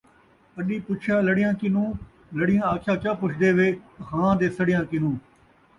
[0.57, 1.89] اݙی پچھیا لڑیاں کنوں،
[2.37, 3.67] لڑیاں آکھیا کیا پچھدے وے
[4.07, 5.15] ہاں دے سڑیاں کنوں